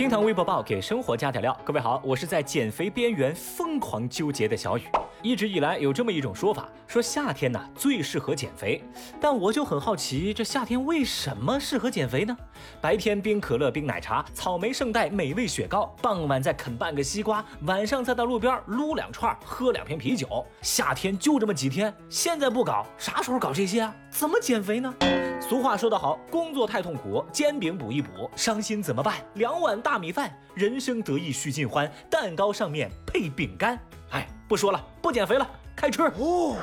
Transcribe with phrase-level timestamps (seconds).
[0.00, 1.54] 听堂微博报给生活加点料。
[1.62, 4.84] 各位好，我是在减肥边缘疯狂纠结的小雨。
[5.20, 8.82] 一直以来有这么一种说法，说夏天呢最适合减肥。
[9.20, 12.34] 但我就很好奇，这夏天为什么适合减肥呢？
[12.80, 20.46] 白天冰可乐、冰奶茶、草莓圣代、美味雪糕，傍晚再啃半个西瓜，晚上再到路边撸两串，喝两瓶啤酒。
[20.62, 23.94] 夏天就这么几天，现在不搞，啥时候搞这些啊？
[24.08, 24.94] 怎么减肥呢？
[25.40, 29.16] 俗话说得好，工作太痛苦，煎饼补一补，伤心怎么办？
[29.34, 33.76] 两碗大米饭，人生得意须尽欢，蛋糕上面配饼干。
[34.10, 36.02] 哎，不说了，不减肥了，开吃。
[36.02, 36.56] 哦，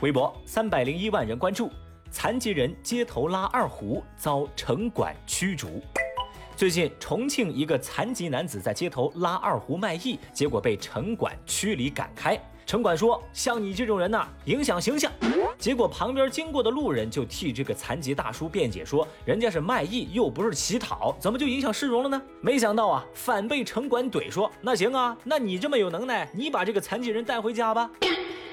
[0.00, 1.68] 微博三百零一万人关注，
[2.10, 5.82] 残疾人街头拉二胡遭城管驱逐。
[6.56, 12.38] 最近，重庆一个残疾男子在街头拉二胡卖艺，结果被城管驱离赶开。
[12.64, 15.10] 城管说：“像你这种人呐，影响形象。”
[15.58, 27.90] 结果旁边经过的路人就替这个残疾大叔辩解说：“人家是卖艺，又不是乞讨，怎么就影响市容了呢？”没想到啊，反被城管怼说：“那行啊，那你这么有能耐，你把这个残疾人带回家吧。”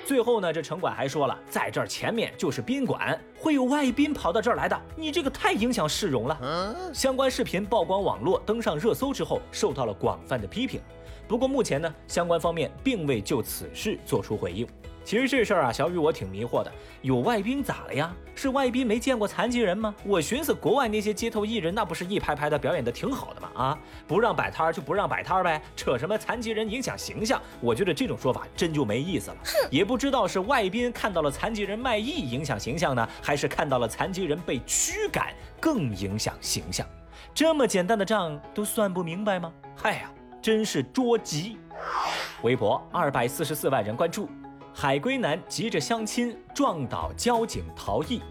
[0.05, 6.91] 最后呢，这城管还说了，在这儿前面就是宾馆，会有外宾跑到这儿来的，你这个太影响市容了。
[6.91, 10.81] 相关视频曝光网络，登上热搜之后，受到了广泛的批评。
[11.29, 14.67] 不过目前呢，相关方面并未就此事做出回应。
[15.05, 16.71] 其实这事儿啊，小雨我挺迷惑的。
[17.03, 18.11] 有外宾咋了呀？
[18.33, 19.93] 是外宾没见过残疾人吗？
[20.03, 23.49] 我寻思国外那些街头艺人那不是一排排的表演的挺好的吗？
[23.53, 27.39] 啊，不让摆摊儿就不让摆摊儿呗，扯什么残疾人影响形象？
[27.61, 29.37] 我觉得这种说法真就没意思了。
[29.69, 36.87] 也不知道是外宾看到了残疾人卖艺影响形象呢，还是看到了残疾人被驱赶更影响形象？
[37.35, 39.53] 这么简单的账都算不明白吗？
[39.75, 40.11] 嗨呀，
[40.41, 41.57] 真是捉急！
[42.43, 44.29] 微博二百四十四万人关注。
[44.73, 48.21] 海归男急着相亲撞倒交警逃逸。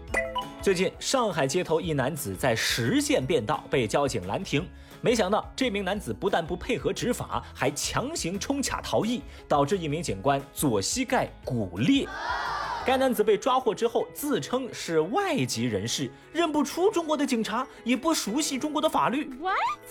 [0.61, 4.67] 最近，上海街头一男子在实线变道被交警拦停，
[4.99, 12.07] 没想到这名男子不但不配合执法，还强行冲卡逃逸，导致一名警官左膝盖骨裂。
[12.89, 19.29] 该男子被抓获之后，自称是外籍人士，认不出中国的警察，也不熟悉中国的法律。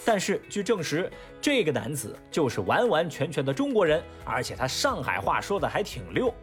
[0.05, 1.09] 但是据证实，
[1.41, 6.35] 这个男子就是完完全全的中国人，而且他上海话说的还挺溜。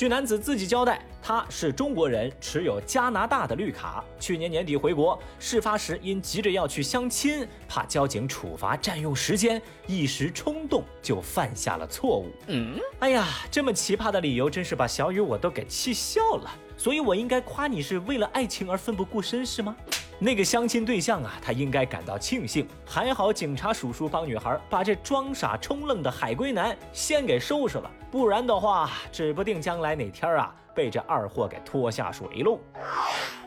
[0.00, 4.02] 据男子自己交代，他是中国人，持有加拿大的绿卡。
[4.18, 12.30] 去年年底回国，事发时因急着要去相亲，怕交警处罚占用时间，一时冲动就犯下了错误。
[12.46, 16.50] 嗯，哎呀，这么奇葩的理由，真是把小雨我都给气笑了。
[16.78, 19.76] 所以我应该夸你是为了爱情而奋不顾身，是吗？
[20.22, 32.58] 那个相亲对象啊，他应该感到庆幸，还好警察叔叔帮女孩把这装傻充愣的海归男先给收拾了，不然的话，指不定将来哪天啊被这二货给拖下水喽。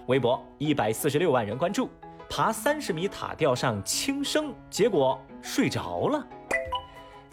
[0.07, 1.91] 微博一百四十六万人关注，
[2.27, 6.27] 爬三十米塔吊上轻生，结果睡着了。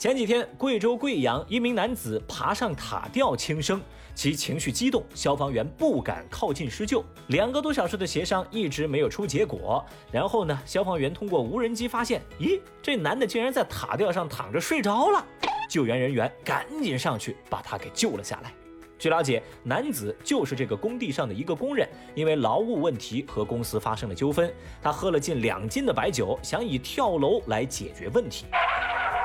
[0.00, 3.78] 前几天，贵州贵阳一名男子爬上塔吊轻生，
[4.14, 7.04] 其情绪激动，消防员不敢靠近施救。
[7.26, 9.84] 两个多小时的协商一直没有出结果。
[10.10, 15.22] 然后呢，消防员通过无人机发现，咦，这男的竟然在塔吊上躺着睡着了。
[15.68, 18.54] 救援人员赶紧上去把他给救了下来。
[18.98, 24.50] 据了解，男子就是这个工地上的一个工人，因为劳务问题和公司发生了纠纷，
[24.80, 28.46] 他喝了近两斤的白酒，想以跳楼来解决问题。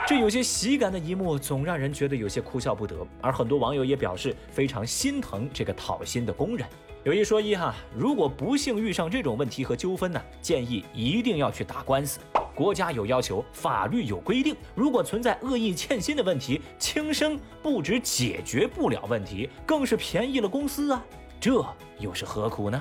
[0.07, 2.95] 这有些喜感的一幕，总让人觉得有些哭笑不得。
[3.21, 6.67] 而很多网友也表示非常心疼这个讨薪的工人。
[7.03, 12.19] 有一说一哈，如果不幸遇上这种问题和纠纷呢，建议一定要去打官司。
[12.53, 14.55] 国家有要求，法律有规定。
[14.75, 21.03] 如果存在恶意欠薪的问题，轻生不止解决不了问题，更是便宜了公司啊！
[21.39, 21.65] 这
[21.97, 22.79] 又是何苦呢？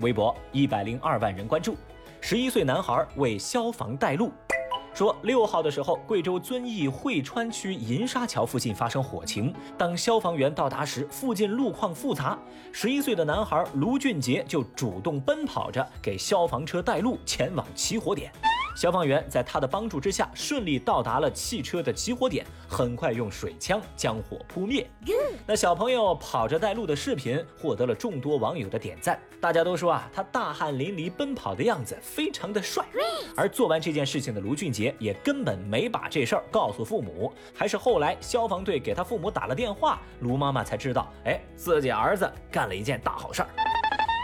[0.00, 1.76] 微博一百零二万人关注，
[2.20, 4.30] 十一岁男孩为消防带路。
[5.00, 9.50] 说六号的时候，贵州遵义汇川区银沙桥附近发生火情。
[9.78, 12.38] 当消防员到达时，附近路况复杂。
[12.70, 18.30] 十一岁的男孩卢俊杰就主动奔跑着给消防车带路，前往起火点。
[18.76, 24.88] 消防员在他的帮助之下，顺利到达了汽车的起火点，很快用水枪将火扑灭。
[25.46, 32.84] 那小朋友跑着带路的视频获得了众多网友的点赞，大家都说啊，他大汗淋漓奔跑的样子非常的帅。
[33.36, 43.48] 而做完这件事情的卢俊杰也根本没把这事儿告诉父母，还是后来消防队给他父母打了电话，卢妈妈才知道，哎，自己儿子干了一件大好事儿。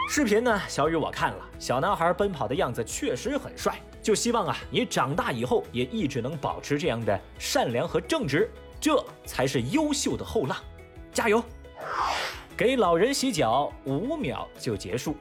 [0.08, 3.76] 视频呢，小雨我看了，小男孩奔跑的样子确实很帅。
[4.06, 8.49] 就希望啊，你长大以后也一直能保持这样的善良和正直，
[8.81, 10.56] 这才是优秀的后浪。
[11.12, 11.43] 加油！
[12.56, 15.17] 给老人洗脚五秒就结束。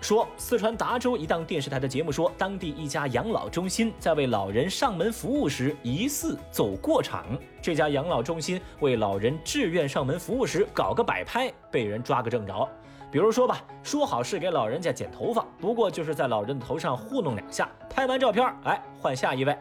[0.00, 7.24] 说四川达州一档电视台的节目说，当地一家养老中心在为老人上门服务时疑似走过场。
[7.62, 12.68] 这家养老中心为老人志愿上门服务时搞个摆拍，被人抓个正着。
[13.14, 19.56] 比如说吧，说好是给老人家剪头发，不过就是在老人的头上糊弄两下，拍完照片，哎，换下一位。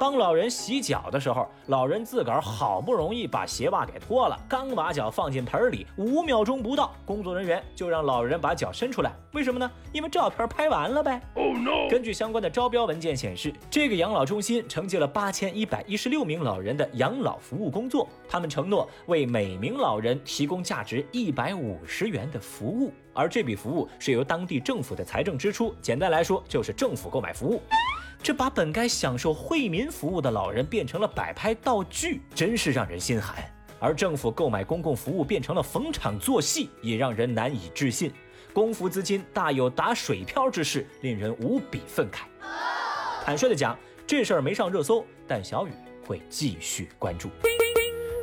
[0.00, 9.12] 帮老人洗脚的时候，老人自个儿好不容易把鞋袜给脱了，刚把脚放进盆里，五秒钟不到，工作人员就让老人把脚伸出来。
[9.32, 9.70] 为什么呢？
[9.92, 11.20] 因为照片拍完了呗。
[11.90, 25.74] 根据相关的招标文件显示，这个养老中心承接了八千一百一十六名老人的养老服务工作，他们承诺为每名老人提供价值一百五十元的服务，而这笔服务是由当地政府的财政支出。
[25.82, 27.60] 简单来说，就是政府购买服务。
[28.22, 33.42] 这把本该享受惠民服务的老人变成了摆拍道具，真是让人心寒。
[33.78, 38.12] 而政府购买公共服务变成了逢场作戏，也让人难以置信。
[38.52, 42.24] 公服资金大有打水漂之势，令人无比愤慨。
[43.24, 45.70] 坦率的讲，这事儿没上热搜，但小雨
[46.06, 47.30] 会继续关注。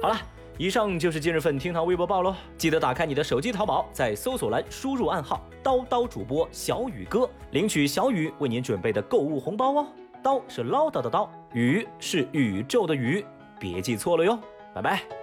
[0.02, 0.37] 好了。
[0.58, 9.88] 以上就是今日份厅堂微博报喽，记得打开你的手机淘宝，在搜索栏输入暗号“刀刀主播小雨哥”，领取小雨为您准备的购物红包哦。
[10.24, 13.24] 刀是唠叨的刀，雨是宇宙的宇，
[13.60, 14.38] 别记错了哟。
[14.74, 15.17] 拜拜。